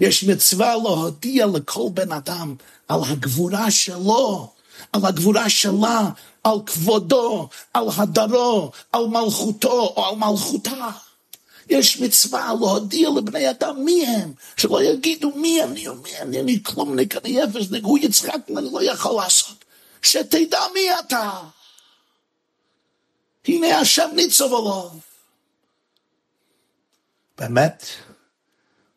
[0.00, 2.54] יש מצווה להודיע לכל בן אדם
[2.88, 4.52] על הגבורה שלו,
[4.92, 6.10] על הגבורה שלה,
[6.44, 10.90] על כבודו, על הדרו, על מלכותו או על מלכותה.
[11.68, 17.16] יש מצווה להודיע לבני אדם מי הם, שלא יגידו מי אני, מי אני, אני כלומניק,
[17.16, 19.64] אני אפס, הוא יצחק, אני לא יכול לעשות.
[20.02, 21.40] שתדע מי אתה.
[23.48, 24.88] הנה השם ניצוב עליו.
[27.38, 27.84] באמת,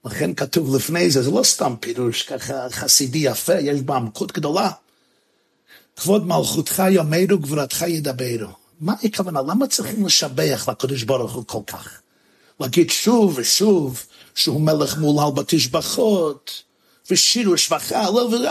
[0.05, 4.71] לכן כתוב לפני זה, זה לא סתם פירוש ככה חסידי יפה, יש בה עמקות גדולה.
[5.95, 8.51] כבוד מלכותך יאמרו, גבורתך ידברו.
[8.79, 9.41] מה הכוונה?
[9.41, 12.01] למה צריכים לשבח לקדוש ברוך הוא כל כך?
[12.59, 16.63] להגיד שוב ושוב שהוא מלך מולל בתשבחות,
[17.11, 18.05] ושיר ושבחה,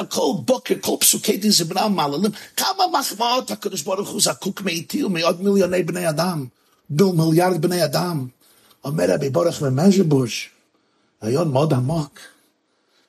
[0.08, 5.82] כל בוקר, כל פסוקי דזברה מעללים, כמה מחמאות הקדוש ברוך הוא זקוק מאיתי ומעוד מיליוני
[5.82, 6.46] בני אדם,
[6.90, 8.26] מיליארד בני אדם.
[8.84, 10.50] אומר רבי בורך ומז'בוש,
[11.22, 12.18] רעיון מאוד עמוק.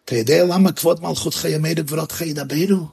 [0.06, 2.86] אתה יודע למה כבוד מלכותך ימד גבורתך ידברו?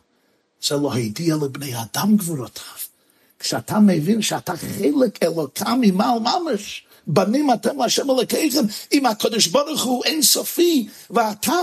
[0.63, 2.65] זה לא הידיע לבני אדם גבורותיו.
[3.39, 10.05] כשאתה מבין שאתה חלק אלוקם ממעל ממש, בנים אתם להשם אלוקיכם, אם הקדוש ברוך הוא
[10.05, 11.61] אינסופי, ואתה,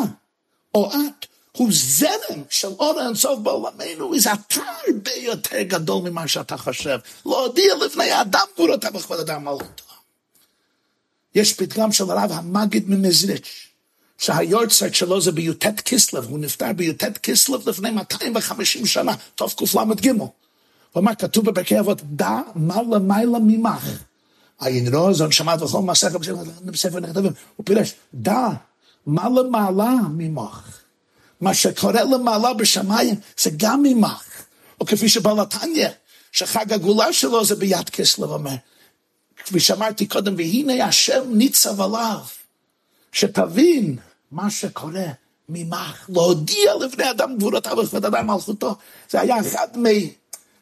[0.74, 1.26] או את,
[1.58, 7.00] הוא זרם של אור האינסוף בעולמנו, זה אתה הרבה יותר גדול ממה שאתה חושב.
[7.26, 9.85] להודיע לפני האדם גבורותיו וכבוד אדם מלכותו.
[11.36, 13.68] יש פתגם של הרב המגיד ממזריץ',
[14.18, 20.10] שהיורצייט שלו זה בי"ט כסלו, הוא נפטר בי"ט כסלו לפני 250 שנה, טוב קל"ג.
[20.10, 24.04] הוא אמר, כתוב בפרקי אבות, דע מה למעלה ממך.
[24.60, 26.20] עין רוז, שמעת וכל מסכת
[26.66, 28.48] בספר נכתבים, הוא פירש, דע
[29.06, 30.80] מה למעלה ממך.
[31.42, 34.24] מה שקורה למעלה בשמיים זה גם ממך.
[34.82, 35.88] או כפי שבלתניא,
[36.32, 38.56] שחג הגאולה שלו זה ביד כסלו, אומר,
[39.46, 42.20] כפי שאמרתי קודם, והנה השם ניצב עליו,
[43.12, 43.98] שתבין
[44.32, 45.08] מה שקורה
[45.50, 48.76] ממך, להודיע לבני אדם גבורתיו וכבוד אדם מלכותו.
[49.10, 49.68] זה היה אחד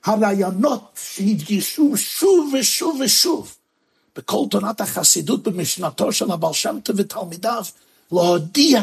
[0.06, 3.56] מהרעיונות שהדגישו שוב ושוב ושוב
[4.16, 7.64] בכל תורת החסידות במשנתו של הבעל שם טוב ותלמידיו,
[8.12, 8.82] להודיע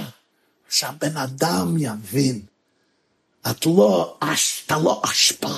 [0.68, 2.42] שהבן אדם יבין.
[3.50, 4.16] את לא,
[4.66, 5.56] אתה לא אשפה.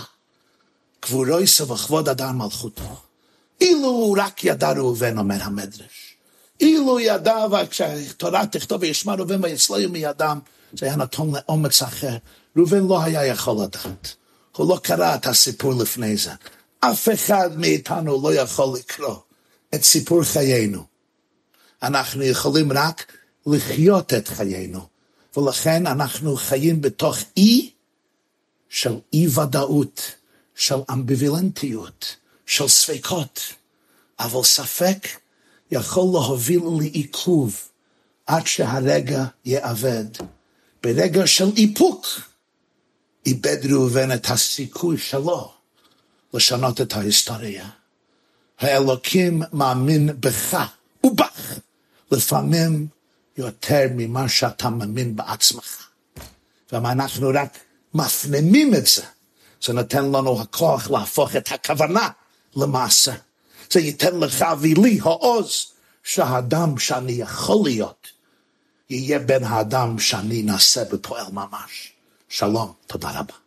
[1.02, 3.11] גבורויסו וכבוד אדם מלכותו.
[3.62, 6.16] אילו רק ידע ראובן, אומר המדרש.
[6.60, 10.38] אילו ידע, וכשהתורה תכתוב וישמע ראובן ויצלו מידם,
[10.72, 12.16] זה היה נתון לאומץ אחר.
[12.56, 14.14] ראובן לא היה יכול לדעת.
[14.56, 16.30] הוא לא קרא את הסיפור לפני זה.
[16.80, 19.16] אף אחד מאיתנו לא יכול לקרוא
[19.74, 20.84] את סיפור חיינו.
[21.82, 23.12] אנחנו יכולים רק
[23.46, 24.80] לחיות את חיינו,
[25.36, 27.70] ולכן אנחנו חיים בתוך אי
[28.68, 30.02] של אי ודאות,
[30.54, 32.21] של אמביבילנטיות.
[32.52, 33.40] של ספקות,
[34.18, 35.08] אבל ספק
[35.70, 37.68] יכול להוביל לעיכוב
[38.26, 40.04] עד שהרגע יאבד.
[40.82, 42.06] ברגע של איפוק,
[43.26, 45.52] איבד ראובן את הסיכוי שלו
[46.34, 47.68] לשנות את ההיסטוריה.
[48.58, 50.56] האלוקים מאמין בך
[51.04, 51.58] ובך,
[52.10, 52.86] לפעמים
[53.36, 55.88] יותר ממה שאתה מאמין בעצמך.
[56.72, 57.58] ואם אנחנו רק
[57.94, 59.02] מפנימים את זה,
[59.62, 62.08] זה נותן לנו הכוח להפוך את הכוונה
[62.56, 63.14] למעשה.
[63.70, 65.66] זה ייתן לך ולי העוז
[66.02, 68.08] שהאדם שאני יכול להיות
[68.90, 71.92] יהיה בן האדם שאני נעשה בפועל ממש.
[72.28, 73.41] שלום, תודה רבה.